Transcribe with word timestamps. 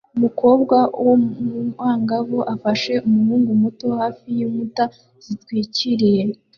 Umukobwa 0.17 0.77
w'umwangavu 1.05 2.39
afashe 2.53 2.93
umuhungu 3.07 3.49
muto 3.61 3.87
hafi 3.99 4.25
yinkuta 4.37 4.83
zitwikiriye 5.25 6.23